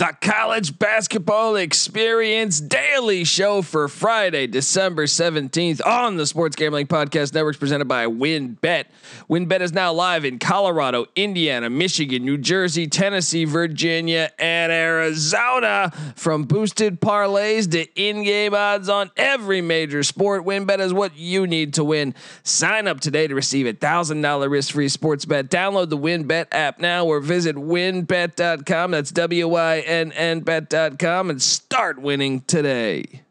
the 0.00 0.16
college 0.22 0.78
basketball 0.78 1.56
experience 1.56 2.58
daily 2.58 3.22
show 3.22 3.60
for 3.60 3.86
Friday, 3.86 4.46
December 4.46 5.04
17th 5.04 5.84
on 5.84 6.16
the 6.16 6.24
Sports 6.24 6.56
Gambling 6.56 6.86
Podcast 6.86 7.34
Network 7.34 7.58
presented 7.58 7.84
by 7.86 8.06
WynnBET. 8.06 8.86
WynnBET 9.28 9.60
is 9.60 9.74
now 9.74 9.92
live 9.92 10.24
in 10.24 10.38
Colorado, 10.38 11.04
Indiana, 11.14 11.68
Michigan, 11.68 12.24
New 12.24 12.38
Jersey, 12.38 12.86
Tennessee, 12.86 13.44
Virginia, 13.44 14.30
and 14.38 14.72
Arizona. 14.72 15.92
From 16.16 16.44
boosted 16.44 17.02
parlays 17.02 17.70
to 17.72 17.86
in-game 17.94 18.54
odds 18.54 18.88
on 18.88 19.10
every 19.18 19.60
major 19.60 20.02
sport, 20.02 20.46
WynnBET 20.46 20.80
is 20.80 20.94
what 20.94 21.14
you 21.18 21.46
need 21.46 21.74
to 21.74 21.84
win. 21.84 22.14
Sign 22.42 22.88
up 22.88 23.00
today 23.00 23.26
to 23.26 23.34
receive 23.34 23.66
a 23.66 23.74
$1,000 23.74 24.50
risk-free 24.50 24.88
sports 24.88 25.26
bet. 25.26 25.50
Download 25.50 25.90
the 25.90 25.98
WynnBET 25.98 26.46
app 26.52 26.78
now 26.78 27.04
or 27.04 27.20
visit 27.20 27.54
wynnbet.com. 27.54 28.92
That's 28.92 29.10
W-Y 29.10 29.84
nnbet.com 29.90 31.30
and 31.30 31.42
start 31.42 32.00
winning 32.00 32.42
today. 32.42 33.22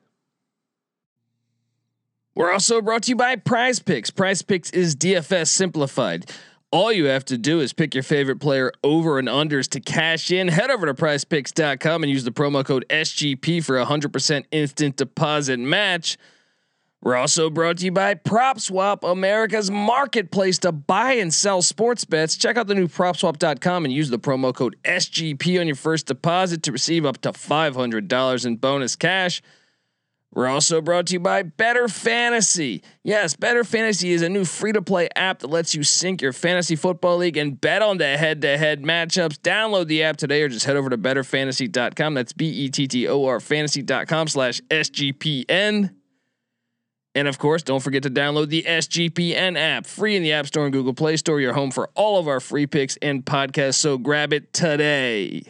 We're 2.36 2.52
also 2.52 2.82
brought 2.82 3.04
to 3.04 3.10
you 3.10 3.16
by 3.16 3.38
Prize 3.38 3.80
Picks. 3.80 4.10
Prize 4.10 4.42
Picks 4.42 4.70
is 4.72 4.96
DFS 4.96 5.48
simplified. 5.48 6.30
All 6.72 6.92
you 6.92 7.06
have 7.06 7.26
to 7.26 7.38
do 7.38 7.62
is 7.62 7.74
pick 7.74 7.96
your 7.96 8.04
favorite 8.04 8.40
player 8.40 8.72
over 8.84 9.18
and 9.18 9.28
unders 9.28 9.68
to 9.70 9.80
cash 9.80 10.32
in. 10.32 10.50
Head 10.50 10.70
over 10.70 10.86
to 10.86 10.94
prizepicks.com 10.94 12.04
and 12.04 12.12
use 12.12 12.24
the 12.24 12.32
promo 12.32 12.64
code 12.64 12.86
SGP 12.90 13.64
for 13.64 13.80
a 13.80 13.86
100% 13.86 14.44
instant 14.52 14.96
deposit 14.98 15.60
match. 15.60 16.18
We're 17.02 17.16
also 17.16 17.50
brought 17.50 17.78
to 17.78 17.86
you 17.86 17.92
by 17.94 18.16
PropSwap, 18.16 19.10
America's 19.10 19.72
marketplace 19.72 20.60
to 20.60 20.74
buy 20.74 21.14
and 21.14 21.34
sell 21.34 21.62
sports 21.62 22.04
bets. 22.04 22.36
Check 22.36 22.58
out 22.58 22.68
the 22.68 22.76
new 22.76 22.90
PropSwap.com 22.90 23.86
and 23.86 23.94
use 23.94 24.10
the 24.10 24.20
promo 24.20 24.54
code 24.54 24.76
SGP 24.84 25.62
on 25.62 25.68
your 25.68 25.78
first 25.78 26.08
deposit 26.08 26.62
to 26.64 26.74
receive 26.74 27.06
up 27.06 27.22
to 27.22 27.32
$500 27.32 28.46
in 28.46 28.56
bonus 28.58 28.98
cash. 28.98 29.42
We're 30.32 30.48
also 30.48 30.80
brought 30.82 31.08
to 31.08 31.14
you 31.14 31.20
by 31.20 31.42
Bettor 31.42 31.88
Fantasy. 31.88 32.84
Yes, 33.04 33.36
Bettor 33.36 33.64
Fantasy 33.64 34.12
is 34.12 34.22
a 34.22 34.30
new 34.30 34.46
free 34.46 34.74
to 34.74 34.82
play 34.82 35.10
app 35.16 35.40
that 35.40 35.48
lets 35.48 35.74
you 35.74 35.84
sync 35.84 36.22
your 36.22 36.34
fantasy 36.34 36.76
football 36.76 37.18
league 37.18 37.38
and 37.38 37.60
bet 37.60 37.82
on 37.82 37.98
the 37.98 38.16
head 38.16 38.42
to 38.44 38.58
head 38.58 38.84
matchups. 38.84 39.40
Download 39.40 39.88
the 39.88 40.04
app 40.04 40.18
today 40.18 40.44
or 40.44 40.50
just 40.50 40.66
head 40.66 40.76
over 40.76 40.90
to 40.90 40.98
bettorfantasy.com. 40.98 42.14
That's 42.14 42.34
B 42.34 42.48
E 42.48 42.70
T 42.70 42.88
T 42.88 43.08
O 43.08 43.26
R 43.26 43.40
fantasy.com 43.40 44.28
slash 44.28 44.62
SGPN. 44.70 45.96
And 47.16 47.28
of 47.28 47.40
course, 47.40 47.64
don't 47.64 47.82
forget 47.82 48.04
to 48.04 48.10
download 48.10 48.50
the 48.50 48.64
SGPN 48.64 49.58
app, 49.58 49.86
free 49.86 50.16
in 50.16 50.24
the 50.24 50.32
App 50.34 50.46
Store 50.48 50.66
and 50.66 50.74
Google 50.74 50.94
Play 50.94 51.18
Store. 51.18 51.42
Your 51.42 51.54
home 51.54 51.72
for 51.72 51.90
all 51.96 52.20
of 52.20 52.28
our 52.28 52.40
free 52.40 52.68
picks 52.68 52.98
and 52.98 53.26
podcasts. 53.26 53.76
So 53.76 53.98
grab 53.98 54.32
it 54.32 54.54
today. 54.54 55.44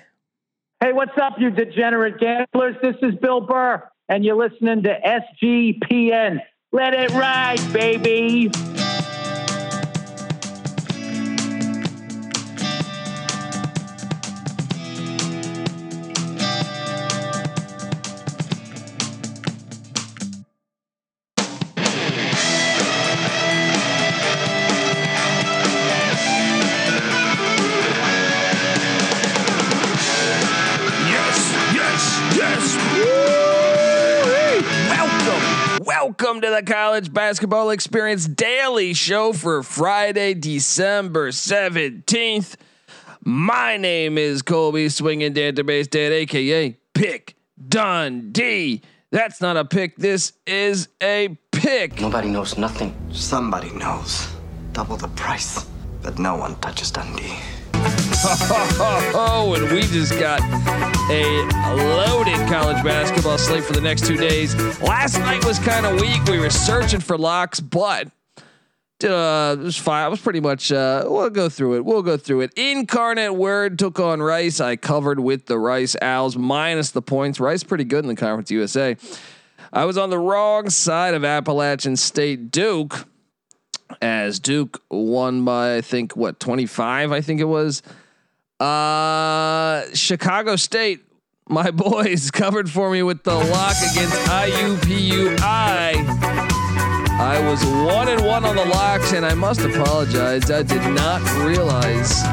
Hey, 0.82 0.94
what's 0.94 1.18
up, 1.22 1.34
you 1.38 1.50
degenerate 1.50 2.20
gamblers? 2.20 2.78
This 2.82 2.96
is 3.02 3.14
Bill 3.16 3.42
Burr, 3.42 3.84
and 4.08 4.24
you're 4.24 4.38
listening 4.38 4.84
to 4.84 4.98
SGPN. 5.44 6.40
Let 6.72 6.94
it 6.94 7.12
ride, 7.12 7.60
baby. 7.74 8.50
Welcome 36.20 36.42
to 36.42 36.50
the 36.50 36.64
College 36.64 37.14
Basketball 37.14 37.70
Experience 37.70 38.28
Daily 38.28 38.94
Show 38.94 39.32
for 39.32 39.64
Friday, 39.64 40.34
December 40.34 41.30
17th. 41.30 42.56
My 43.24 43.78
name 43.78 44.18
is 44.18 44.42
Colby 44.42 44.90
Swinging 44.90 45.34
Database 45.34 45.90
Dad, 45.90 46.12
aka 46.12 46.78
Pick 46.94 47.38
Dundee. 47.70 48.82
That's 49.12 49.40
not 49.40 49.56
a 49.56 49.64
pick, 49.64 49.96
this 49.96 50.34
is 50.46 50.90
a 51.02 51.38
pick. 51.54 52.02
Nobody 52.02 52.28
knows 52.28 52.58
nothing. 52.58 52.94
Somebody 53.14 53.70
knows. 53.72 54.28
Double 54.74 54.98
the 54.98 55.08
price, 55.10 55.68
but 56.02 56.20
no 56.20 56.36
one 56.36 56.58
touches 56.58 56.92
Dundee. 56.92 57.38
Oh, 58.22 59.54
and 59.58 59.72
we 59.72 59.82
just 59.82 60.18
got 60.20 60.42
a 61.10 61.42
loaded 61.76 62.48
college 62.50 62.84
basketball 62.84 63.38
slate 63.38 63.64
for 63.64 63.74
the 63.74 63.82
next 63.82 64.06
two 64.06 64.18
days. 64.18 64.56
Last 64.82 65.18
night 65.20 65.46
was 65.46 65.60
kind 65.60 65.86
of 65.86 66.00
weak. 66.00 66.24
We 66.26 66.40
were 66.40 66.50
searching 66.50 67.00
for 67.00 67.18
locks, 67.18 67.60
but 67.60 68.08
uh, 69.04 69.56
it 69.58 69.64
was 69.64 69.78
fine. 69.78 70.04
I 70.04 70.08
was 70.10 70.20
pretty 70.20 70.42
much. 70.42 70.72
Uh, 70.72 71.06
we'll 71.08 71.30
go 71.30 71.50
through 71.50 71.78
it. 71.78 71.86
We'll 71.86 72.02
go 72.02 72.18
through 72.18 72.42
it. 72.42 72.54
Incarnate 72.56 73.36
Word 73.36 73.80
took 73.80 74.00
on 74.00 74.22
Rice. 74.22 74.60
I 74.60 74.76
covered 74.76 75.20
with 75.20 75.46
the 75.46 75.58
Rice 75.58 75.96
Owls 76.02 76.36
minus 76.36 76.92
the 76.92 77.02
points. 77.02 77.40
Rice 77.40 77.64
pretty 77.64 77.86
good 77.86 78.04
in 78.04 78.08
the 78.08 78.16
Conference 78.16 78.52
USA. 78.52 78.98
I 79.72 79.86
was 79.86 79.98
on 79.98 80.10
the 80.10 80.20
wrong 80.20 80.70
side 80.70 81.14
of 81.14 81.24
Appalachian 81.24 81.96
State 81.96 82.52
Duke 82.52 83.08
as 84.02 84.40
Duke 84.40 84.82
won 84.90 85.46
by 85.46 85.76
I 85.78 85.82
think 85.82 86.16
what 86.16 86.40
25 86.40 87.12
I 87.12 87.22
think 87.22 87.40
it 87.40 87.46
was. 87.46 87.82
Uh 88.60 89.84
Chicago 89.94 90.56
State 90.56 91.02
my 91.50 91.72
boys 91.72 92.32
covered 92.32 92.70
for 92.70 92.92
me 92.92 93.04
with 93.04 93.24
the 93.24 93.36
lock 93.36 93.76
against 93.92 94.16
IUPUI. 94.30 95.40
I 97.22 97.50
was 97.50 97.66
one 97.66 98.08
and 98.08 98.26
one 98.26 98.46
on 98.46 98.56
the 98.56 98.64
locks, 98.64 99.12
and 99.12 99.26
I 99.26 99.34
must 99.34 99.60
apologize. 99.60 100.50
I 100.50 100.64
did 100.64 100.82
not 100.94 101.22
realize. 101.46 102.24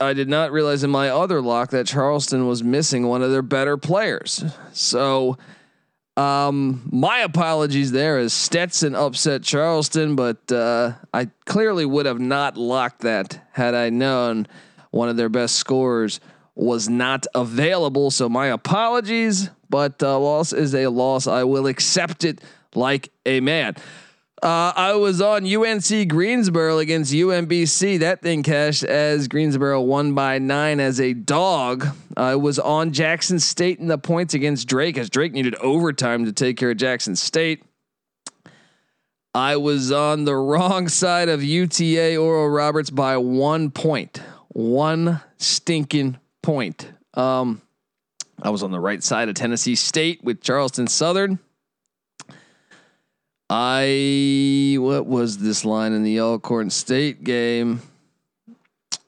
I 0.00 0.12
did 0.12 0.28
not 0.28 0.50
realize 0.50 0.82
in 0.82 0.90
my 0.90 1.08
other 1.08 1.40
lock 1.40 1.70
that 1.70 1.86
Charleston 1.86 2.48
was 2.48 2.64
missing 2.64 3.06
one 3.06 3.22
of 3.22 3.30
their 3.30 3.42
better 3.42 3.76
players. 3.76 4.44
So, 4.72 5.38
um, 6.18 6.82
my 6.90 7.20
apologies 7.20 7.92
there 7.92 8.18
as 8.18 8.32
Stetson 8.32 8.96
upset 8.96 9.44
Charleston, 9.44 10.16
but 10.16 10.50
uh, 10.50 10.94
I 11.14 11.30
clearly 11.44 11.86
would 11.86 12.06
have 12.06 12.18
not 12.18 12.56
locked 12.56 13.02
that 13.02 13.40
had 13.52 13.76
I 13.76 13.90
known 13.90 14.48
one 14.90 15.08
of 15.08 15.16
their 15.16 15.28
best 15.28 15.54
scorers 15.54 16.18
was 16.56 16.88
not 16.88 17.28
available. 17.36 18.10
So 18.10 18.28
my 18.28 18.48
apologies, 18.48 19.50
but 19.70 20.02
uh, 20.02 20.18
loss 20.18 20.52
is 20.52 20.74
a 20.74 20.88
loss. 20.88 21.28
I 21.28 21.44
will 21.44 21.68
accept 21.68 22.24
it 22.24 22.40
like 22.74 23.12
a 23.24 23.38
man. 23.38 23.76
Uh, 24.40 24.72
I 24.76 24.94
was 24.94 25.20
on 25.20 25.44
UNC 25.44 26.08
Greensboro 26.08 26.78
against 26.78 27.12
UMBC. 27.12 27.98
That 27.98 28.22
thing 28.22 28.44
cashed 28.44 28.84
as 28.84 29.26
Greensboro 29.26 29.80
won 29.80 30.14
by 30.14 30.38
nine 30.38 30.78
as 30.78 31.00
a 31.00 31.12
dog. 31.12 31.88
I 32.16 32.36
was 32.36 32.60
on 32.60 32.92
Jackson 32.92 33.40
State 33.40 33.80
in 33.80 33.88
the 33.88 33.98
points 33.98 34.34
against 34.34 34.68
Drake 34.68 34.96
as 34.96 35.10
Drake 35.10 35.32
needed 35.32 35.56
overtime 35.56 36.24
to 36.24 36.32
take 36.32 36.56
care 36.56 36.70
of 36.70 36.76
Jackson 36.76 37.16
State. 37.16 37.64
I 39.34 39.56
was 39.56 39.90
on 39.90 40.24
the 40.24 40.36
wrong 40.36 40.88
side 40.88 41.28
of 41.28 41.42
UTA 41.42 42.16
Oral 42.16 42.48
Roberts 42.48 42.90
by 42.90 43.16
one 43.16 43.72
point. 43.72 44.22
One 44.48 45.20
stinking 45.38 46.16
point. 46.42 46.88
Um, 47.14 47.60
I 48.40 48.50
was 48.50 48.62
on 48.62 48.70
the 48.70 48.80
right 48.80 49.02
side 49.02 49.28
of 49.28 49.34
Tennessee 49.34 49.74
State 49.74 50.22
with 50.22 50.40
Charleston 50.40 50.86
Southern. 50.86 51.40
I 53.50 54.76
what 54.78 55.06
was 55.06 55.38
this 55.38 55.64
line 55.64 55.92
in 55.92 56.02
the 56.02 56.20
Alcorn 56.20 56.68
State 56.70 57.24
game? 57.24 57.80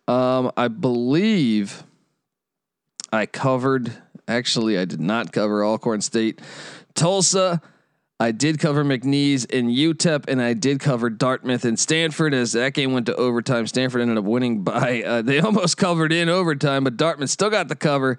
Um, 0.08 0.50
I 0.56 0.68
believe 0.68 1.82
I 3.12 3.26
covered. 3.26 3.92
Actually, 4.26 4.78
I 4.78 4.84
did 4.84 5.00
not 5.00 5.32
cover 5.32 5.64
Alcorn 5.64 6.00
State, 6.00 6.40
Tulsa. 6.94 7.60
I 8.18 8.32
did 8.32 8.58
cover 8.58 8.84
McNeese 8.84 9.46
and 9.56 9.70
UTEP, 9.70 10.24
and 10.28 10.42
I 10.42 10.52
did 10.52 10.78
cover 10.78 11.08
Dartmouth 11.08 11.64
and 11.64 11.78
Stanford. 11.78 12.34
As 12.34 12.52
that 12.52 12.74
game 12.74 12.92
went 12.92 13.06
to 13.06 13.16
overtime, 13.16 13.66
Stanford 13.66 14.02
ended 14.02 14.18
up 14.18 14.24
winning 14.24 14.62
by. 14.62 15.02
Uh, 15.02 15.22
they 15.22 15.40
almost 15.40 15.76
covered 15.76 16.12
in 16.12 16.28
overtime, 16.28 16.84
but 16.84 16.96
Dartmouth 16.96 17.30
still 17.30 17.50
got 17.50 17.68
the 17.68 17.76
cover 17.76 18.18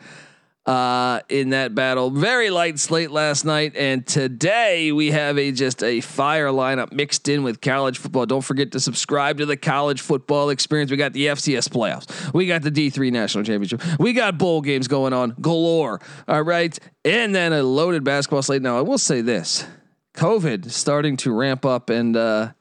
uh, 0.65 1.21
in 1.29 1.49
that 1.49 1.73
battle. 1.73 2.09
Very 2.11 2.49
light 2.49 2.77
slate 2.77 3.11
last 3.11 3.45
night, 3.45 3.75
and 3.75 4.05
today 4.05 4.91
we 4.91 5.11
have 5.11 5.37
a 5.37 5.51
just 5.51 5.83
a 5.83 6.01
fire 6.01 6.49
lineup 6.49 6.91
mixed 6.91 7.27
in 7.27 7.43
with 7.43 7.61
college 7.61 7.97
football. 7.97 8.25
Don't 8.25 8.43
forget 8.43 8.71
to 8.73 8.79
subscribe 8.79 9.39
to 9.39 9.45
the 9.45 9.57
college 9.57 10.01
football 10.01 10.49
experience. 10.49 10.91
We 10.91 10.97
got 10.97 11.13
the 11.13 11.27
FCS 11.27 11.69
playoffs, 11.69 12.33
we 12.33 12.45
got 12.45 12.61
the 12.61 12.71
D 12.71 12.89
three 12.89 13.11
national 13.11 13.43
championship, 13.43 13.81
we 13.99 14.13
got 14.13 14.37
bowl 14.37 14.61
games 14.61 14.87
going 14.87 15.13
on 15.13 15.35
galore. 15.41 15.99
All 16.27 16.43
right, 16.43 16.77
and 17.03 17.33
then 17.33 17.53
a 17.53 17.63
loaded 17.63 18.03
basketball 18.03 18.43
slate. 18.43 18.61
Now 18.61 18.77
I 18.77 18.81
will 18.81 18.99
say 18.99 19.21
this. 19.21 19.65
COVID 20.13 20.69
starting 20.69 21.17
to 21.17 21.31
ramp 21.31 21.65
up 21.65 21.89
and 21.89 22.15
uh, 22.15 22.51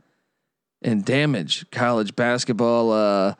and 0.82 1.04
damage 1.04 1.70
college 1.70 2.16
basketball. 2.16 2.92
Uh, 2.92 3.34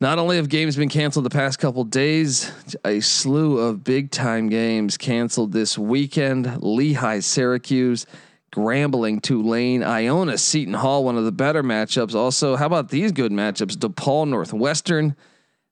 Not 0.00 0.18
only 0.18 0.36
have 0.36 0.48
games 0.48 0.76
been 0.76 0.88
canceled 0.88 1.24
the 1.24 1.30
past 1.30 1.58
couple 1.58 1.84
days, 1.84 2.50
a 2.84 3.00
slew 3.00 3.58
of 3.58 3.84
big 3.84 4.10
time 4.10 4.48
games 4.48 4.96
canceled 4.96 5.52
this 5.52 5.78
weekend. 5.78 6.62
Lehigh, 6.62 7.20
Syracuse, 7.20 8.04
Grambling, 8.52 9.22
Tulane, 9.22 9.84
Iona, 9.84 10.36
Seton 10.36 10.74
Hall, 10.74 11.04
one 11.04 11.16
of 11.16 11.24
the 11.24 11.32
better 11.32 11.62
matchups. 11.62 12.14
Also, 12.14 12.56
how 12.56 12.66
about 12.66 12.88
these 12.88 13.12
good 13.12 13.32
matchups? 13.32 13.76
DePaul, 13.76 14.28
Northwestern, 14.28 15.14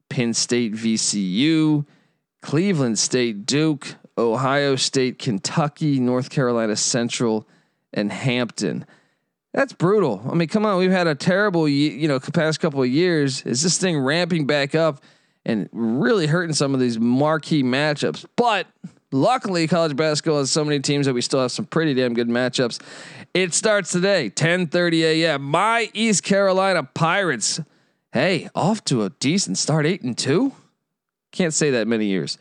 Penn 0.08 0.34
State, 0.34 0.72
VCU, 0.72 1.84
Cleveland 2.42 2.98
State, 2.98 3.44
Duke, 3.44 3.96
Ohio 4.16 4.76
State, 4.76 5.18
Kentucky, 5.18 5.98
North 5.98 6.30
Carolina 6.30 6.76
Central, 6.76 7.48
and 7.92 8.12
Hampton. 8.12 8.86
That's 9.52 9.72
brutal. 9.74 10.22
I 10.30 10.34
mean, 10.34 10.48
come 10.48 10.64
on, 10.64 10.78
we've 10.78 10.90
had 10.90 11.06
a 11.06 11.14
terrible, 11.14 11.68
you 11.68 12.08
know, 12.08 12.18
past 12.18 12.60
couple 12.60 12.82
of 12.82 12.88
years. 12.88 13.42
Is 13.42 13.62
this 13.62 13.78
thing 13.78 13.98
ramping 13.98 14.46
back 14.46 14.74
up 14.74 15.02
and 15.44 15.68
really 15.72 16.26
hurting 16.26 16.54
some 16.54 16.72
of 16.72 16.80
these 16.80 16.98
marquee 16.98 17.62
matchups? 17.62 18.24
But 18.34 18.66
luckily, 19.10 19.66
college 19.68 19.94
basketball 19.94 20.38
has 20.38 20.50
so 20.50 20.64
many 20.64 20.80
teams 20.80 21.04
that 21.04 21.12
we 21.12 21.20
still 21.20 21.40
have 21.40 21.52
some 21.52 21.66
pretty 21.66 21.92
damn 21.92 22.14
good 22.14 22.28
matchups. 22.28 22.80
It 23.34 23.52
starts 23.52 23.92
today, 23.92 24.30
10:30 24.30 25.02
a.m. 25.02 25.42
My 25.42 25.90
East 25.92 26.22
Carolina 26.22 26.82
Pirates. 26.82 27.60
Hey, 28.10 28.48
off 28.54 28.84
to 28.84 29.04
a 29.04 29.10
decent 29.10 29.58
start, 29.58 29.84
eight 29.86 30.02
and 30.02 30.16
two. 30.16 30.52
Can't 31.30 31.54
say 31.54 31.70
that 31.70 31.86
many 31.86 32.06
years. 32.06 32.38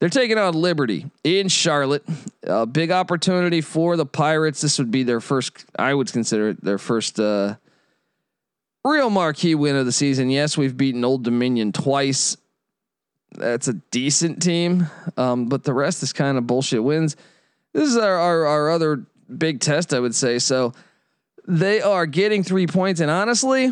They're 0.00 0.08
taking 0.08 0.38
on 0.38 0.54
Liberty 0.54 1.10
in 1.24 1.48
Charlotte. 1.48 2.02
A 2.42 2.64
big 2.64 2.90
opportunity 2.90 3.60
for 3.60 3.98
the 3.98 4.06
Pirates. 4.06 4.62
This 4.62 4.78
would 4.78 4.90
be 4.90 5.02
their 5.02 5.20
first, 5.20 5.66
I 5.78 5.92
would 5.92 6.10
consider 6.10 6.48
it 6.48 6.64
their 6.64 6.78
first 6.78 7.20
uh, 7.20 7.56
real 8.82 9.10
marquee 9.10 9.54
win 9.54 9.76
of 9.76 9.84
the 9.84 9.92
season. 9.92 10.30
Yes, 10.30 10.56
we've 10.56 10.74
beaten 10.74 11.04
Old 11.04 11.22
Dominion 11.22 11.72
twice. 11.72 12.38
That's 13.32 13.68
a 13.68 13.74
decent 13.74 14.42
team, 14.42 14.88
um, 15.18 15.46
but 15.46 15.64
the 15.64 15.74
rest 15.74 16.02
is 16.02 16.14
kind 16.14 16.38
of 16.38 16.46
bullshit 16.46 16.82
wins. 16.82 17.14
This 17.74 17.90
is 17.90 17.98
our, 17.98 18.16
our, 18.16 18.46
our 18.46 18.70
other 18.70 19.04
big 19.36 19.60
test, 19.60 19.92
I 19.92 20.00
would 20.00 20.14
say. 20.14 20.38
So 20.38 20.72
they 21.46 21.82
are 21.82 22.06
getting 22.06 22.42
three 22.42 22.66
points, 22.66 23.00
and 23.00 23.10
honestly, 23.10 23.70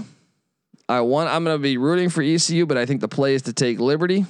I 0.90 1.00
want. 1.00 1.30
I'm 1.30 1.42
going 1.42 1.56
to 1.56 1.62
be 1.62 1.78
rooting 1.78 2.10
for 2.10 2.22
ECU, 2.22 2.66
but 2.66 2.76
I 2.76 2.86
think 2.86 3.00
the 3.00 3.08
play 3.08 3.34
is 3.34 3.42
to 3.42 3.52
take 3.52 3.80
Liberty 3.80 4.26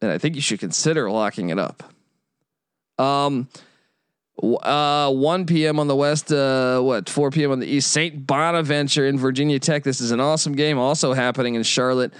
then 0.00 0.10
I 0.10 0.18
think 0.18 0.34
you 0.34 0.40
should 0.40 0.60
consider 0.60 1.10
locking 1.10 1.50
it 1.50 1.58
up. 1.58 1.82
Um, 2.98 3.48
uh, 4.42 5.12
1 5.12 5.46
p.m. 5.46 5.78
on 5.78 5.86
the 5.86 5.96
west, 5.96 6.32
uh, 6.32 6.80
what 6.80 7.08
4 7.08 7.30
p.m. 7.30 7.52
on 7.52 7.60
the 7.60 7.66
east. 7.66 7.90
St. 7.90 8.26
Bonaventure 8.26 9.06
in 9.06 9.18
Virginia 9.18 9.58
Tech. 9.58 9.84
This 9.84 10.00
is 10.00 10.10
an 10.10 10.20
awesome 10.20 10.54
game, 10.54 10.78
also 10.78 11.12
happening 11.12 11.54
in 11.54 11.62
Charlotte. 11.62 12.12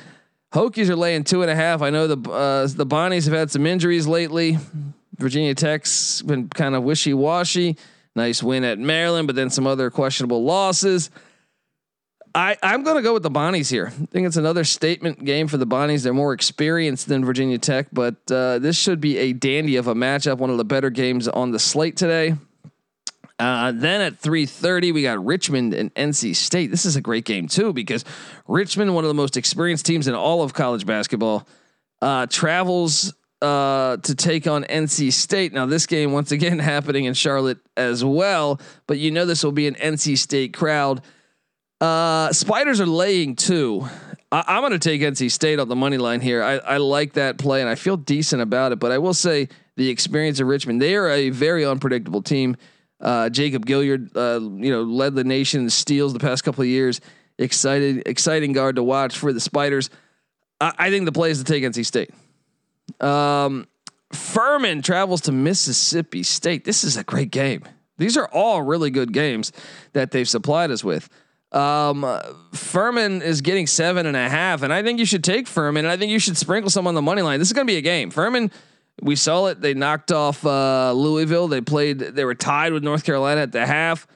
Hokies 0.52 0.88
are 0.88 0.96
laying 0.96 1.24
two 1.24 1.42
and 1.42 1.50
a 1.50 1.56
half. 1.56 1.82
I 1.82 1.90
know 1.90 2.06
the 2.06 2.30
uh, 2.30 2.68
the 2.68 2.86
Bonnies 2.86 3.24
have 3.24 3.34
had 3.34 3.50
some 3.50 3.66
injuries 3.66 4.06
lately. 4.06 4.58
Virginia 5.16 5.54
Tech's 5.54 6.22
been 6.22 6.48
kind 6.48 6.76
of 6.76 6.84
wishy 6.84 7.14
washy. 7.14 7.76
Nice 8.14 8.42
win 8.42 8.62
at 8.62 8.78
Maryland, 8.78 9.26
but 9.26 9.34
then 9.34 9.50
some 9.50 9.66
other 9.66 9.90
questionable 9.90 10.44
losses. 10.44 11.10
I, 12.34 12.56
I'm 12.62 12.82
going 12.82 12.96
to 12.96 13.02
go 13.02 13.14
with 13.14 13.22
the 13.22 13.30
Bonnies 13.30 13.70
here. 13.70 13.86
I 13.86 14.06
think 14.06 14.26
it's 14.26 14.36
another 14.36 14.64
statement 14.64 15.24
game 15.24 15.46
for 15.46 15.56
the 15.56 15.66
Bonnies. 15.66 16.02
They're 16.02 16.12
more 16.12 16.32
experienced 16.32 17.06
than 17.06 17.24
Virginia 17.24 17.58
Tech, 17.58 17.86
but 17.92 18.16
uh, 18.30 18.58
this 18.58 18.76
should 18.76 19.00
be 19.00 19.18
a 19.18 19.32
dandy 19.32 19.76
of 19.76 19.86
a 19.86 19.94
matchup. 19.94 20.38
One 20.38 20.50
of 20.50 20.58
the 20.58 20.64
better 20.64 20.90
games 20.90 21.28
on 21.28 21.52
the 21.52 21.60
slate 21.60 21.96
today. 21.96 22.34
Uh, 23.38 23.72
then 23.72 24.00
at 24.00 24.20
3:30, 24.20 24.92
we 24.92 25.02
got 25.02 25.24
Richmond 25.24 25.74
and 25.74 25.94
NC 25.94 26.34
State. 26.34 26.70
This 26.70 26.84
is 26.84 26.96
a 26.96 27.00
great 27.00 27.24
game 27.24 27.48
too 27.48 27.72
because 27.72 28.04
Richmond, 28.46 28.94
one 28.94 29.04
of 29.04 29.08
the 29.08 29.14
most 29.14 29.36
experienced 29.36 29.86
teams 29.86 30.08
in 30.08 30.14
all 30.14 30.42
of 30.42 30.54
college 30.54 30.86
basketball, 30.86 31.46
uh, 32.00 32.26
travels 32.26 33.12
uh, 33.42 33.96
to 33.98 34.14
take 34.14 34.46
on 34.46 34.64
NC 34.64 35.12
State. 35.12 35.52
Now, 35.52 35.66
this 35.66 35.86
game 35.86 36.12
once 36.12 36.32
again 36.32 36.58
happening 36.60 37.04
in 37.04 37.14
Charlotte 37.14 37.58
as 37.76 38.04
well, 38.04 38.60
but 38.86 38.98
you 38.98 39.10
know 39.10 39.26
this 39.26 39.42
will 39.42 39.52
be 39.52 39.66
an 39.66 39.74
NC 39.74 40.16
State 40.18 40.54
crowd. 40.54 41.02
Uh, 41.84 42.32
spiders 42.32 42.80
are 42.80 42.86
laying 42.86 43.36
two. 43.36 43.86
I, 44.32 44.56
am 44.56 44.62
going 44.62 44.72
to 44.72 44.78
take 44.78 45.02
NC 45.02 45.30
State 45.30 45.58
on 45.58 45.68
the 45.68 45.76
money 45.76 45.98
line 45.98 46.22
here. 46.22 46.42
I, 46.42 46.56
I 46.56 46.76
like 46.78 47.12
that 47.12 47.36
play 47.36 47.60
and 47.60 47.68
I 47.68 47.74
feel 47.74 47.98
decent 47.98 48.40
about 48.40 48.72
it. 48.72 48.80
But 48.80 48.90
I 48.90 48.96
will 48.96 49.12
say 49.12 49.50
the 49.76 49.90
experience 49.90 50.40
of 50.40 50.46
Richmond, 50.46 50.80
they 50.80 50.94
are 50.96 51.10
a 51.10 51.28
very 51.28 51.62
unpredictable 51.62 52.22
team. 52.22 52.56
Uh, 53.02 53.28
Jacob 53.28 53.66
Gilyard, 53.66 54.16
uh, 54.16 54.40
you 54.40 54.72
know, 54.72 54.82
led 54.82 55.14
the 55.14 55.24
nation 55.24 55.60
in 55.60 55.68
steals 55.68 56.14
the 56.14 56.20
past 56.20 56.42
couple 56.42 56.62
of 56.62 56.68
years. 56.68 57.02
Excited, 57.38 58.04
exciting 58.06 58.54
guard 58.54 58.76
to 58.76 58.82
watch 58.82 59.18
for 59.18 59.34
the 59.34 59.40
Spiders. 59.40 59.90
I, 60.62 60.72
I 60.78 60.90
think 60.90 61.04
the 61.04 61.12
play 61.12 61.32
is 61.32 61.38
to 61.38 61.44
take 61.44 61.64
NC 61.64 61.84
State. 61.84 62.10
Um, 62.98 63.66
Furman 64.10 64.80
travels 64.80 65.20
to 65.22 65.32
Mississippi 65.32 66.22
State. 66.22 66.64
This 66.64 66.82
is 66.82 66.96
a 66.96 67.04
great 67.04 67.30
game. 67.30 67.62
These 67.98 68.16
are 68.16 68.28
all 68.28 68.62
really 68.62 68.90
good 68.90 69.12
games 69.12 69.52
that 69.92 70.12
they've 70.12 70.28
supplied 70.28 70.70
us 70.70 70.82
with. 70.82 71.10
Um, 71.54 72.04
Furman 72.52 73.22
is 73.22 73.40
getting 73.40 73.68
seven 73.68 74.06
and 74.06 74.16
a 74.16 74.28
half, 74.28 74.62
and 74.62 74.72
I 74.72 74.82
think 74.82 74.98
you 74.98 75.06
should 75.06 75.22
take 75.22 75.46
Furman. 75.46 75.84
And 75.84 75.92
I 75.92 75.96
think 75.96 76.10
you 76.10 76.18
should 76.18 76.36
sprinkle 76.36 76.68
some 76.68 76.86
on 76.88 76.94
the 76.94 77.02
money 77.02 77.22
line. 77.22 77.38
This 77.38 77.48
is 77.48 77.52
going 77.52 77.66
to 77.66 77.72
be 77.72 77.78
a 77.78 77.82
game. 77.82 78.10
Furman, 78.10 78.50
we 79.00 79.14
saw 79.14 79.46
it. 79.46 79.60
They 79.60 79.72
knocked 79.72 80.10
off 80.10 80.44
uh, 80.44 80.92
Louisville. 80.92 81.46
They 81.46 81.60
played. 81.60 82.00
They 82.00 82.24
were 82.24 82.34
tied 82.34 82.72
with 82.72 82.82
North 82.82 83.04
Carolina 83.04 83.42
at 83.42 83.52
the 83.52 83.64
half. 83.64 84.06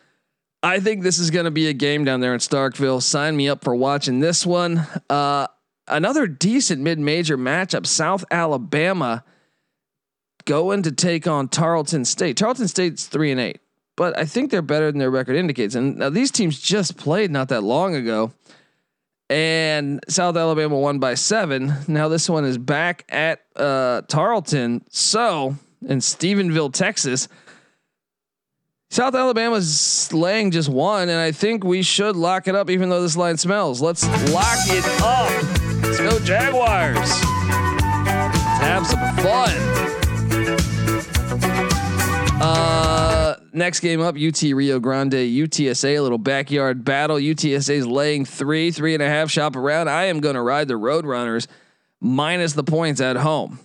I 0.65 0.81
think 0.81 1.05
this 1.05 1.21
is 1.21 1.31
going 1.31 1.45
to 1.45 1.53
be 1.53 1.69
a 1.69 1.73
game 1.73 2.05
down 2.05 2.19
there 2.21 2.35
in 2.35 2.41
Starkville. 2.41 3.01
Sign 3.01 3.37
me 3.37 3.49
up 3.49 3.63
for 3.63 3.77
watching 3.77 4.19
this 4.19 4.45
one. 4.45 4.85
Uh, 5.09 5.47
another 5.87 6.27
decent 6.27 6.83
mid-major 6.83 7.39
matchup. 7.39 7.87
South 7.87 8.25
Alabama 8.33 9.23
going 10.45 10.83
to 10.83 10.91
take 10.91 11.29
on 11.29 11.47
Tarleton 11.47 12.05
State. 12.05 12.37
Tarleton 12.37 12.67
State's 12.67 13.07
three 13.07 13.31
and 13.31 13.41
eight 13.41 13.61
but 13.99 14.17
I 14.17 14.25
think 14.27 14.53
they're 14.53 14.63
better 14.63 14.93
than 14.93 15.01
their 15.01 15.11
record 15.11 15.35
indicates. 15.35 15.75
And 15.75 15.97
now 15.97 16.09
these 16.09 16.31
teams 16.31 16.61
just 16.61 16.97
played 16.97 17.33
not 17.33 17.49
that 17.49 17.65
long 17.65 17.97
ago. 17.97 18.33
And 19.29 19.99
South 20.09 20.37
Alabama 20.37 20.79
won 20.79 21.01
by 21.01 21.15
seven. 21.15 21.75
Now 21.89 22.07
this 22.07 22.31
one 22.31 22.45
is 22.45 22.59
back 22.59 23.05
at 23.09 23.41
uh, 23.57 24.03
Tarleton. 24.03 24.85
So 24.89 25.57
in 25.85 25.99
Stephenville, 25.99 26.73
Texas, 26.73 27.27
South 28.89 29.17
Alabama's 29.17 30.13
laying 30.13 30.53
just 30.53 30.69
one, 30.69 31.09
and 31.09 31.19
I 31.19 31.33
think 31.33 31.65
we 31.65 31.83
should 31.83 32.15
lock 32.15 32.47
it 32.47 32.55
up, 32.55 32.71
even 32.71 32.91
though 32.91 33.03
this 33.03 33.17
line 33.17 33.37
smells. 33.37 33.83
Let's 33.83 34.05
lock 34.33 34.59
it 34.69 34.85
up. 35.03 35.83
Let's 35.83 35.99
go 35.99 36.19
Jaguars. 36.21 36.97
Let's 36.97 37.21
have 38.63 38.87
some 38.87 39.17
fun. 39.17 39.89
Uh, 42.41 43.08
next 43.59 43.81
game 43.81 44.01
up, 44.01 44.17
UT 44.17 44.41
Rio 44.43 44.81
Grande, 44.81 45.13
UTSA, 45.13 45.99
a 45.99 46.01
little 46.01 46.19
backyard 46.19 46.85
battle. 46.85 47.17
UTSA 47.17 47.75
is 47.75 47.87
laying 47.87 48.25
three, 48.25 48.71
three 48.71 48.95
and 48.95 49.03
a 49.03 49.09
half. 49.09 49.31
Shop 49.31 49.57
around. 49.57 49.89
I 49.89 50.05
am 50.05 50.21
going 50.21 50.35
to 50.35 50.43
ride 50.43 50.69
the 50.69 50.75
Roadrunners 50.75 51.47
minus 52.01 52.55
the 52.55 52.65
points 52.65 53.01
at 53.01 53.17
home. 53.17 53.59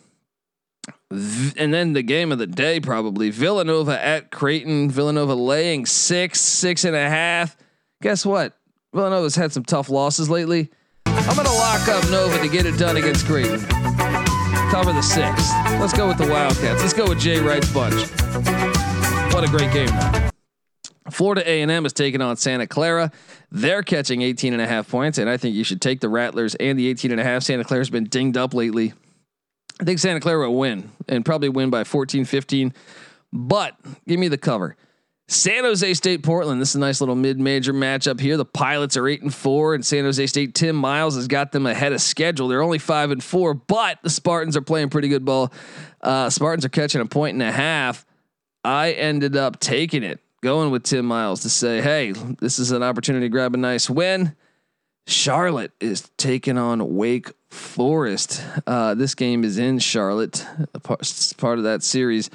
And 1.09 1.73
then 1.73 1.93
the 1.93 2.01
game 2.01 2.31
of 2.31 2.39
the 2.39 2.47
day, 2.47 2.79
probably 2.79 3.29
Villanova 3.29 4.03
at 4.03 4.31
Creighton. 4.31 4.89
Villanova 4.89 5.35
laying 5.35 5.85
six, 5.85 6.41
six 6.41 6.83
and 6.83 6.95
a 6.95 7.09
half. 7.09 7.55
Guess 8.01 8.25
what? 8.25 8.57
Villanova's 8.93 9.35
had 9.35 9.51
some 9.51 9.63
tough 9.63 9.89
losses 9.89 10.29
lately. 10.29 10.71
I'm 11.05 11.35
going 11.35 11.47
to 11.47 11.53
lock 11.53 11.87
up 11.87 12.09
Nova 12.09 12.39
to 12.39 12.49
get 12.49 12.65
it 12.65 12.77
done 12.77 12.97
against 12.97 13.25
Creighton. 13.27 13.59
Cover 14.71 14.91
the 14.91 15.01
six. 15.01 15.51
Let's 15.79 15.93
go 15.93 16.07
with 16.07 16.17
the 16.17 16.27
Wildcats. 16.27 16.81
Let's 16.81 16.93
go 16.93 17.07
with 17.07 17.19
Jay 17.19 17.39
Wright's 17.39 17.71
bunch. 17.71 18.72
What 19.33 19.43
a 19.43 19.47
great 19.47 19.73
game. 19.73 19.89
Florida 21.09 21.41
A&M 21.49 21.85
is 21.87 21.91
taking 21.93 22.21
on 22.21 22.37
Santa 22.37 22.67
Clara. 22.67 23.11
They're 23.51 23.81
catching 23.81 24.21
18 24.21 24.53
and 24.53 24.61
a 24.61 24.67
half 24.67 24.87
points, 24.87 25.17
and 25.17 25.27
I 25.27 25.37
think 25.37 25.55
you 25.55 25.63
should 25.63 25.81
take 25.81 26.01
the 26.01 26.07
Rattlers 26.07 26.53
and 26.53 26.77
the 26.77 26.87
18 26.87 27.11
and 27.11 27.19
a 27.19 27.23
half. 27.23 27.41
Santa 27.41 27.63
Clara's 27.63 27.89
been 27.89 28.03
dinged 28.03 28.37
up 28.37 28.53
lately. 28.53 28.93
I 29.81 29.85
think 29.85 29.97
Santa 29.97 30.19
Clara 30.19 30.47
will 30.47 30.59
win 30.59 30.91
and 31.07 31.25
probably 31.25 31.49
win 31.49 31.71
by 31.71 31.83
14, 31.83 32.25
15. 32.25 32.73
But 33.33 33.75
give 34.07 34.19
me 34.19 34.27
the 34.27 34.37
cover. 34.37 34.77
San 35.27 35.63
Jose 35.63 35.95
State 35.95 36.21
Portland. 36.21 36.61
This 36.61 36.69
is 36.69 36.75
a 36.75 36.79
nice 36.79 37.01
little 37.01 37.15
mid-major 37.15 37.73
matchup 37.73 38.19
here. 38.19 38.37
The 38.37 38.45
Pilots 38.45 38.97
are 38.97 39.07
eight 39.07 39.23
and 39.23 39.33
four, 39.33 39.73
and 39.73 39.83
San 39.83 40.03
Jose 40.03 40.27
State 40.27 40.53
Tim 40.53 40.75
Miles 40.75 41.15
has 41.15 41.27
got 41.27 41.51
them 41.51 41.65
ahead 41.65 41.91
of 41.91 42.01
schedule. 42.01 42.49
They're 42.49 42.61
only 42.61 42.77
five 42.77 43.09
and 43.09 43.23
four, 43.23 43.55
but 43.55 43.97
the 44.03 44.11
Spartans 44.11 44.55
are 44.55 44.61
playing 44.61 44.89
pretty 44.89 45.07
good 45.07 45.25
ball. 45.25 45.51
Uh, 46.01 46.29
Spartans 46.29 46.65
are 46.65 46.69
catching 46.69 47.01
a 47.01 47.07
point 47.07 47.33
and 47.33 47.41
a 47.41 47.51
half. 47.51 48.05
I 48.63 48.91
ended 48.91 49.35
up 49.35 49.59
taking 49.59 50.03
it, 50.03 50.19
going 50.41 50.71
with 50.71 50.83
Tim 50.83 51.05
Miles 51.05 51.41
to 51.41 51.49
say, 51.49 51.81
"Hey, 51.81 52.11
this 52.11 52.59
is 52.59 52.71
an 52.71 52.83
opportunity 52.83 53.25
to 53.25 53.29
grab 53.29 53.53
a 53.53 53.57
nice 53.57 53.89
win." 53.89 54.35
Charlotte 55.05 55.71
is 55.81 56.09
taking 56.17 56.57
on 56.57 56.95
Wake 56.95 57.31
Forest. 57.49 58.43
Uh, 58.65 58.93
this 58.93 59.15
game 59.15 59.43
is 59.43 59.57
in 59.57 59.79
Charlotte, 59.79 60.45
part 60.81 61.57
of 61.57 61.63
that 61.65 61.83
series. 61.83 62.29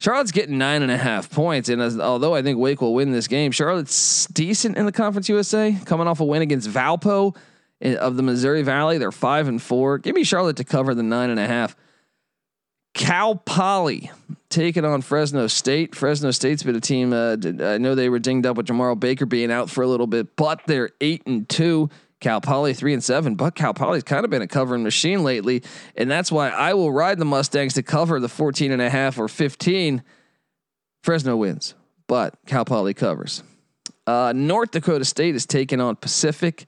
Charlotte's 0.00 0.32
getting 0.32 0.58
nine 0.58 0.82
and 0.82 0.90
a 0.90 0.96
half 0.96 1.30
points, 1.30 1.68
and 1.68 1.80
as, 1.80 1.96
although 2.00 2.34
I 2.34 2.42
think 2.42 2.58
Wake 2.58 2.80
will 2.80 2.92
win 2.92 3.12
this 3.12 3.28
game, 3.28 3.52
Charlotte's 3.52 4.26
decent 4.26 4.76
in 4.76 4.84
the 4.84 4.90
Conference 4.90 5.28
USA, 5.28 5.76
coming 5.84 6.08
off 6.08 6.18
a 6.18 6.24
win 6.24 6.42
against 6.42 6.68
Valpo 6.68 7.36
of 7.80 8.16
the 8.16 8.22
Missouri 8.24 8.62
Valley. 8.62 8.98
They're 8.98 9.12
five 9.12 9.46
and 9.46 9.62
four. 9.62 9.98
Give 9.98 10.16
me 10.16 10.24
Charlotte 10.24 10.56
to 10.56 10.64
cover 10.64 10.92
the 10.92 11.04
nine 11.04 11.30
and 11.30 11.38
a 11.38 11.46
half. 11.46 11.76
Cal 12.94 13.36
Poly 13.36 14.10
taking 14.52 14.84
on 14.84 15.02
Fresno 15.02 15.48
State. 15.48 15.94
Fresno 15.94 16.30
State's 16.30 16.62
been 16.62 16.76
a 16.76 16.80
team. 16.80 17.12
Uh, 17.12 17.36
I 17.60 17.78
know 17.78 17.94
they 17.94 18.08
were 18.08 18.18
dinged 18.18 18.46
up 18.46 18.56
with 18.56 18.66
Jemarl 18.66 18.98
Baker 18.98 19.26
being 19.26 19.50
out 19.50 19.70
for 19.70 19.82
a 19.82 19.86
little 19.88 20.06
bit, 20.06 20.36
but 20.36 20.60
they're 20.66 20.90
eight 21.00 21.26
and 21.26 21.48
two. 21.48 21.90
Cal 22.20 22.40
Poly 22.40 22.72
three 22.72 22.94
and 22.94 23.02
seven, 23.02 23.34
but 23.34 23.56
Cal 23.56 23.74
Poly's 23.74 24.04
kind 24.04 24.24
of 24.24 24.30
been 24.30 24.42
a 24.42 24.46
covering 24.46 24.84
machine 24.84 25.24
lately, 25.24 25.64
and 25.96 26.08
that's 26.08 26.30
why 26.30 26.50
I 26.50 26.74
will 26.74 26.92
ride 26.92 27.18
the 27.18 27.24
Mustangs 27.24 27.74
to 27.74 27.82
cover 27.82 28.20
the 28.20 28.28
14 28.28 28.70
and 28.70 28.80
a 28.80 28.88
half 28.88 29.18
or 29.18 29.26
15. 29.26 30.04
Fresno 31.02 31.36
wins, 31.36 31.74
but 32.06 32.38
Cal 32.46 32.64
Poly 32.64 32.94
covers. 32.94 33.42
Uh, 34.06 34.32
North 34.36 34.70
Dakota 34.70 35.04
State 35.04 35.34
is 35.34 35.46
taking 35.46 35.80
on 35.80 35.96
Pacific 35.96 36.66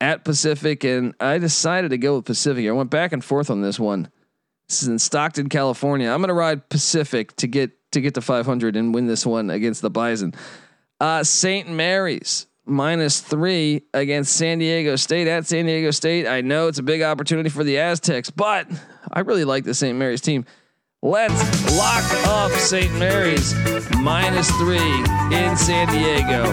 at 0.00 0.24
Pacific, 0.24 0.84
and 0.84 1.14
I 1.20 1.36
decided 1.36 1.90
to 1.90 1.98
go 1.98 2.16
with 2.16 2.24
Pacific. 2.24 2.66
I 2.66 2.72
went 2.72 2.90
back 2.90 3.12
and 3.12 3.22
forth 3.22 3.50
on 3.50 3.60
this 3.60 3.78
one. 3.78 4.08
This 4.68 4.82
is 4.82 4.88
in 4.88 4.98
Stockton, 4.98 5.48
California. 5.48 6.08
I'm 6.10 6.20
going 6.20 6.28
to 6.28 6.34
ride 6.34 6.68
Pacific 6.68 7.36
to 7.36 7.46
get 7.46 7.72
to 7.92 8.00
get 8.00 8.14
to 8.14 8.22
500 8.22 8.74
and 8.74 8.94
win 8.94 9.06
this 9.06 9.26
one 9.26 9.50
against 9.50 9.82
the 9.82 9.90
Bison. 9.90 10.32
Uh, 10.98 11.22
St. 11.22 11.68
Mary's 11.68 12.46
minus 12.64 13.20
three 13.20 13.82
against 13.92 14.34
San 14.34 14.58
Diego 14.58 14.96
State 14.96 15.28
at 15.28 15.46
San 15.46 15.66
Diego 15.66 15.90
State. 15.90 16.26
I 16.26 16.40
know 16.40 16.68
it's 16.68 16.78
a 16.78 16.82
big 16.82 17.02
opportunity 17.02 17.50
for 17.50 17.64
the 17.64 17.78
Aztecs, 17.78 18.30
but 18.30 18.66
I 19.12 19.20
really 19.20 19.44
like 19.44 19.64
the 19.64 19.74
St. 19.74 19.98
Mary's 19.98 20.20
team. 20.20 20.46
Let's 21.02 21.34
lock 21.76 22.04
up 22.26 22.52
St. 22.52 22.94
Mary's 22.94 23.54
minus 23.98 24.50
three 24.58 24.78
in 25.36 25.56
San 25.56 25.88
Diego. 25.88 26.44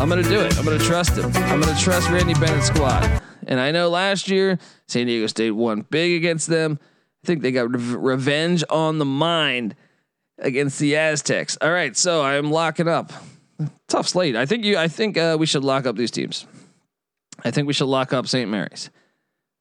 I'm 0.00 0.08
gonna 0.08 0.22
do 0.22 0.40
it. 0.40 0.58
I'm 0.58 0.64
gonna 0.64 0.78
trust 0.78 1.18
him. 1.18 1.26
I'm 1.44 1.60
gonna 1.60 1.78
trust 1.78 2.08
Randy 2.08 2.32
Bennett's 2.34 2.68
squad. 2.68 3.20
And 3.46 3.60
I 3.60 3.70
know 3.70 3.90
last 3.90 4.28
year 4.28 4.58
San 4.86 5.06
Diego 5.06 5.26
State 5.26 5.50
won 5.50 5.82
big 5.90 6.16
against 6.16 6.48
them. 6.48 6.78
I 7.24 7.26
think 7.26 7.42
they 7.42 7.52
got 7.52 7.70
re- 7.70 7.96
revenge 7.96 8.64
on 8.70 8.98
the 8.98 9.04
mind 9.04 9.74
against 10.38 10.78
the 10.78 10.96
Aztecs. 10.96 11.58
All 11.60 11.70
right, 11.70 11.96
so 11.96 12.22
I'm 12.22 12.50
locking 12.50 12.88
up. 12.88 13.12
Tough 13.88 14.08
slate. 14.08 14.36
I 14.36 14.46
think 14.46 14.64
you. 14.64 14.76
I 14.76 14.88
think 14.88 15.16
uh, 15.16 15.36
we 15.38 15.46
should 15.46 15.64
lock 15.64 15.86
up 15.86 15.96
these 15.96 16.12
teams. 16.12 16.46
I 17.44 17.50
think 17.50 17.66
we 17.66 17.72
should 17.72 17.86
lock 17.86 18.12
up 18.12 18.28
St. 18.28 18.48
Mary's. 18.48 18.90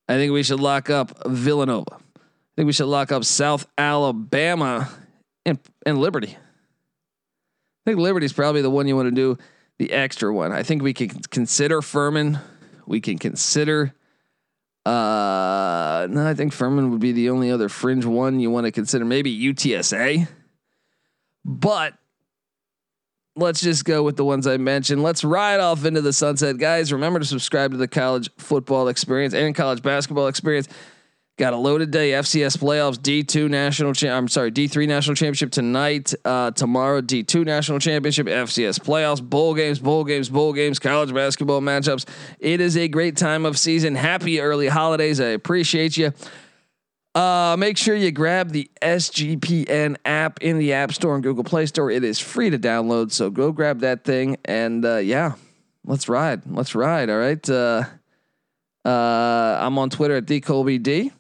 I 0.07 0.15
think 0.15 0.31
we 0.31 0.43
should 0.43 0.59
lock 0.59 0.89
up 0.89 1.11
Villanova. 1.25 1.95
I 1.95 2.55
think 2.55 2.67
we 2.67 2.73
should 2.73 2.87
lock 2.87 3.11
up 3.11 3.23
South 3.23 3.67
Alabama 3.77 4.89
and 5.45 5.59
and 5.85 5.97
Liberty. 5.97 6.37
I 6.37 7.89
think 7.89 7.99
Liberty's 7.99 8.33
probably 8.33 8.61
the 8.61 8.69
one 8.69 8.87
you 8.87 8.95
want 8.95 9.07
to 9.07 9.15
do 9.15 9.37
the 9.79 9.91
extra 9.91 10.33
one. 10.33 10.51
I 10.51 10.63
think 10.63 10.83
we 10.83 10.93
can 10.93 11.09
consider 11.29 11.81
Furman. 11.81 12.39
We 12.85 13.01
can 13.01 13.17
consider 13.17 13.93
uh, 14.87 16.07
no, 16.09 16.25
I 16.25 16.33
think 16.33 16.53
Furman 16.53 16.91
would 16.91 17.01
be 17.01 17.11
the 17.11 17.29
only 17.29 17.51
other 17.51 17.67
fringe 17.67 18.05
one 18.05 18.39
you 18.39 18.49
want 18.49 18.67
to 18.67 18.71
consider. 18.71 19.03
Maybe 19.03 19.37
UTSA, 19.37 20.29
but 21.43 21.93
let's 23.35 23.59
just 23.59 23.83
go 23.83 24.01
with 24.01 24.15
the 24.15 24.23
ones 24.23 24.47
I 24.47 24.55
mentioned. 24.55 25.03
Let's 25.03 25.25
ride 25.25 25.59
off 25.59 25.83
into 25.83 25.99
the 25.99 26.13
sunset, 26.13 26.57
guys. 26.57 26.93
Remember 26.93 27.19
to 27.19 27.25
subscribe 27.25 27.71
to 27.71 27.77
the 27.77 27.89
college 27.89 28.29
football 28.37 28.87
experience 28.87 29.33
and 29.33 29.53
college 29.53 29.81
basketball 29.81 30.27
experience. 30.27 30.69
Got 31.37 31.53
a 31.53 31.57
loaded 31.57 31.91
day. 31.91 32.11
FCS 32.11 32.57
playoffs, 32.57 32.97
D2 32.97 33.47
national. 33.47 33.93
Cha- 33.93 34.09
I'm 34.09 34.27
sorry, 34.27 34.51
D3 34.51 34.87
national 34.87 35.15
championship 35.15 35.51
tonight. 35.51 36.11
Uh, 36.25 36.49
tomorrow, 36.49 36.99
D2 36.99 37.45
national 37.45 37.77
championship, 37.77 38.25
FCS 38.25 38.79
playoffs, 38.79 39.21
bowl 39.21 39.53
games, 39.53 39.77
bowl 39.77 40.03
games, 40.03 40.29
bowl 40.29 40.51
games, 40.51 40.79
college 40.79 41.13
basketball 41.13 41.61
matchups. 41.61 42.05
It 42.39 42.59
is 42.59 42.75
a 42.75 42.87
great 42.87 43.17
time 43.17 43.45
of 43.45 43.59
season. 43.59 43.93
Happy 43.93 44.41
early 44.41 44.67
holidays. 44.67 45.19
I 45.19 45.27
appreciate 45.27 45.95
you. 45.95 46.11
Uh, 47.13 47.55
make 47.57 47.77
sure 47.77 47.95
you 47.95 48.11
grab 48.11 48.49
the 48.49 48.71
SGPN 48.81 49.97
app 50.05 50.41
in 50.41 50.57
the 50.57 50.73
App 50.73 50.91
Store 50.91 51.13
and 51.13 51.23
Google 51.23 51.43
Play 51.43 51.67
Store. 51.67 51.91
It 51.91 52.03
is 52.03 52.19
free 52.19 52.49
to 52.49 52.57
download, 52.57 53.11
so 53.11 53.29
go 53.29 53.51
grab 53.51 53.81
that 53.81 54.03
thing 54.03 54.37
and 54.45 54.83
uh, 54.83 54.97
yeah, 54.97 55.33
let's 55.85 56.09
ride. 56.09 56.41
Let's 56.47 56.73
ride. 56.73 57.11
All 57.11 57.17
right. 57.17 57.47
Uh, 57.47 57.83
uh, 58.85 59.57
I'm 59.61 59.77
on 59.77 59.91
Twitter 59.91 60.15
at 60.15 60.25
DColbyD. 60.25 61.11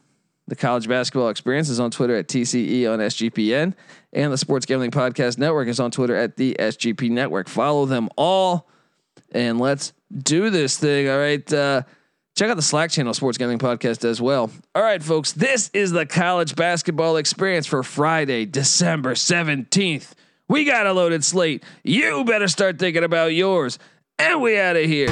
The 0.47 0.55
College 0.55 0.87
Basketball 0.87 1.29
Experience 1.29 1.67
is 1.67 1.79
on 1.79 1.91
Twitter 1.91 2.15
at 2.15 2.27
TCE 2.27 2.91
on 2.91 2.99
SGPN, 2.99 3.73
and 4.13 4.31
the 4.31 4.37
Sports 4.37 4.65
Gambling 4.65 4.91
Podcast 4.91 5.37
Network 5.37 5.67
is 5.67 5.79
on 5.79 5.91
Twitter 5.91 6.15
at 6.15 6.37
the 6.37 6.55
SGP 6.57 7.09
Network. 7.11 7.49
Follow 7.49 7.85
them 7.85 8.09
all, 8.15 8.67
and 9.33 9.59
let's 9.59 9.91
do 10.17 10.49
this 10.49 10.77
thing. 10.77 11.09
All 11.09 11.17
right. 11.17 11.51
Uh, 11.51 11.81
check 12.37 12.49
out 12.49 12.55
the 12.55 12.61
Slack 12.61 12.91
channel, 12.91 13.13
Sports 13.13 13.37
Gambling 13.37 13.59
Podcast, 13.59 14.05
as 14.05 14.21
well. 14.21 14.49
All 14.73 14.83
right, 14.83 15.03
folks. 15.03 15.33
This 15.33 15.69
is 15.73 15.91
the 15.91 16.05
College 16.05 16.55
Basketball 16.55 17.17
Experience 17.17 17.67
for 17.67 17.83
Friday, 17.83 18.45
December 18.45 19.15
17th. 19.15 20.13
We 20.47 20.63
got 20.63 20.87
a 20.87 20.93
loaded 20.93 21.25
slate. 21.25 21.65
You 21.83 22.23
better 22.23 22.47
start 22.47 22.79
thinking 22.79 23.03
about 23.03 23.33
yours. 23.33 23.79
And 24.17 24.41
we 24.41 24.57
out 24.57 24.77
of 24.77 24.85
here. 24.85 25.09